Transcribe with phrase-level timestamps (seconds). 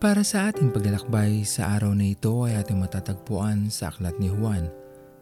[0.00, 4.72] Para sa ating paglalakbay sa araw na ito ay ating matatagpuan sa Aklat ni Juan,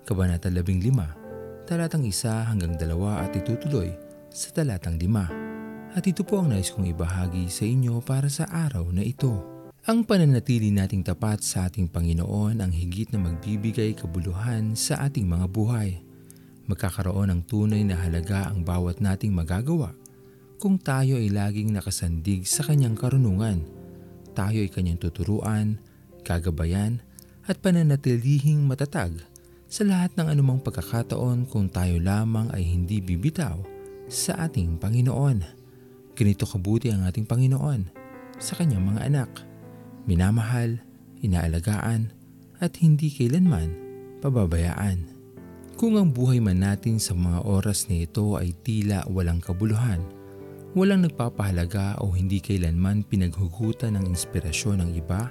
[0.07, 2.15] Kabanata 15, talatang 1
[2.47, 3.91] hanggang 2 at itutuloy
[4.31, 5.99] sa talatang 5.
[5.99, 9.43] At ito po ang nais kong ibahagi sa inyo para sa araw na ito.
[9.91, 15.51] Ang pananatili nating tapat sa ating Panginoon ang higit na magbibigay kabuluhan sa ating mga
[15.51, 15.99] buhay.
[16.71, 19.91] Magkakaroon ng tunay na halaga ang bawat nating magagawa
[20.63, 23.78] kung tayo ay laging nakasandig sa kanyang karunungan
[24.39, 25.83] tayo ay kanyang tuturuan,
[26.23, 27.03] gagabayan
[27.51, 29.19] at pananatilihing matatag
[29.67, 33.59] sa lahat ng anumang pagkakataon kung tayo lamang ay hindi bibitaw
[34.07, 35.43] sa ating Panginoon.
[36.15, 37.91] Ganito kabuti ang ating Panginoon
[38.39, 39.31] sa kanyang mga anak.
[40.07, 40.79] Minamahal,
[41.19, 42.15] inaalagaan
[42.63, 43.75] at hindi kailanman
[44.23, 45.19] pababayaan.
[45.79, 50.03] Kung ang buhay man natin sa mga oras na ito ay tila walang kabuluhan,
[50.79, 55.27] Walang nagpapahalaga o hindi kailanman pinaghugutan ng inspirasyon ng iba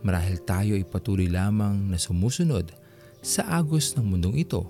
[0.00, 2.72] marahil tayo ay patuloy lamang na sumusunod
[3.20, 4.64] sa agos ng mundong ito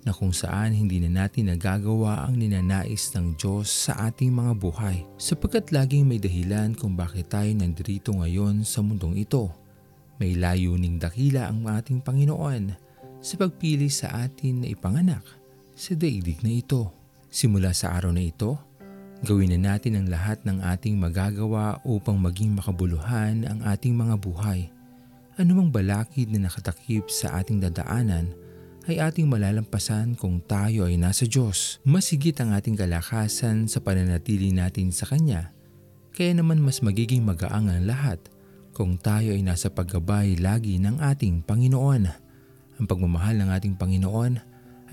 [0.00, 5.04] na kung saan hindi na natin nagagawa ang ninanais ng Diyos sa ating mga buhay
[5.20, 9.52] sapagkat laging may dahilan kung bakit tayo nandito ngayon sa mundong ito.
[10.16, 12.72] May layuning dakila ang ating Panginoon
[13.20, 15.28] sa pagpili sa atin na ipanganak
[15.76, 16.96] sa daigdig na ito.
[17.28, 18.69] Simula sa araw na ito,
[19.20, 24.72] Gawin na natin ang lahat ng ating magagawa upang maging makabuluhan ang ating mga buhay.
[25.36, 28.32] Anumang balakid na nakatakip sa ating dadaanan
[28.88, 31.84] ay ating malalampasan kung tayo ay nasa Diyos.
[31.84, 35.52] Masigit ang ating kalakasan sa pananatili natin sa Kanya.
[36.16, 38.24] Kaya naman mas magiging magaang ang lahat
[38.72, 42.02] kung tayo ay nasa paggabay lagi ng ating Panginoon.
[42.80, 44.40] Ang pagmamahal ng ating Panginoon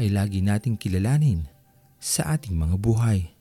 [0.03, 1.47] ay lagi nating kilalanin
[1.95, 3.36] sa ating mga buhay.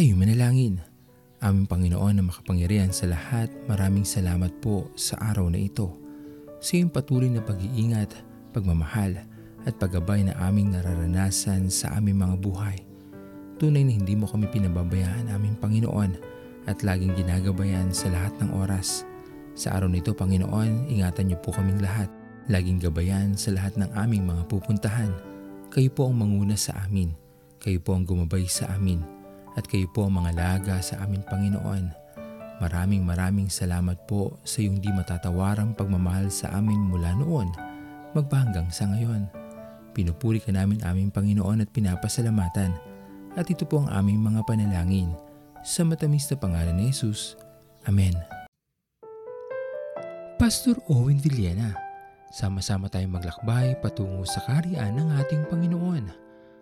[0.00, 0.80] Tayo manalangin.
[1.44, 5.92] Aming Panginoon na makapangyarihan sa lahat, maraming salamat po sa araw na ito.
[6.56, 8.16] Sa iyong patuloy na pag-iingat,
[8.56, 9.20] pagmamahal
[9.68, 12.80] at paggabay na aming nararanasan sa aming mga buhay.
[13.60, 16.16] Tunay na hindi mo kami pinababayaan aming Panginoon
[16.64, 19.04] at laging ginagabayan sa lahat ng oras.
[19.52, 22.08] Sa araw nito, Panginoon, ingatan niyo po kaming lahat.
[22.48, 25.12] Laging gabayan sa lahat ng aming mga pupuntahan.
[25.68, 27.12] Kayo po ang manguna sa amin.
[27.60, 29.19] Kayo po ang gumabay sa amin
[29.58, 31.84] at kayo po ang mga laga sa aming Panginoon.
[32.60, 37.48] Maraming maraming salamat po sa iyong di matatawarang pagmamahal sa amin mula noon
[38.12, 39.26] magbanggang sa ngayon.
[39.96, 42.76] Pinupuri ka namin aming Panginoon at pinapasalamatan
[43.34, 45.10] at ito po ang aming mga panalangin
[45.64, 47.34] sa matamis na pangalan ni Jesus.
[47.88, 48.14] Amen.
[50.36, 51.76] Pastor Owen Villena,
[52.32, 56.29] sama-sama tayong maglakbay patungo sa kariyan ng ating Panginoon